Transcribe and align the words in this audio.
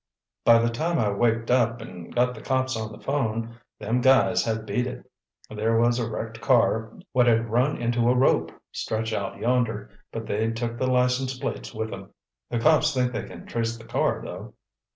By 0.43 0.57
the 0.57 0.71
time 0.71 0.97
I 0.97 1.11
waked 1.11 1.51
up 1.51 1.79
and 1.79 2.11
got 2.15 2.33
the 2.33 2.41
cops 2.41 2.75
on 2.75 2.91
the 2.91 2.97
phone, 2.97 3.55
them 3.77 4.01
guys 4.01 4.43
had 4.43 4.65
beat 4.65 4.87
it. 4.87 5.05
There 5.47 5.77
was 5.77 5.99
a 5.99 6.09
wrecked 6.09 6.41
car 6.41 6.93
what 7.11 7.27
had 7.27 7.49
run 7.51 7.77
into 7.77 8.09
a 8.09 8.15
rope, 8.15 8.51
stretched 8.71 9.13
out 9.13 9.37
yonder, 9.37 9.91
but 10.11 10.25
they'd 10.25 10.55
took 10.55 10.79
the 10.79 10.87
license 10.87 11.37
plates 11.37 11.71
with 11.71 11.93
'em. 11.93 12.09
The 12.49 12.57
cops 12.57 12.95
think 12.95 13.11
they 13.11 13.25
can 13.25 13.45
trace 13.45 13.77
the 13.77 13.85
car, 13.85 14.23
though." 14.25 14.55